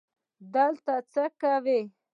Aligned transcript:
دلته 0.53 0.93
څه 1.11 1.23
کوې؟ 1.41 1.79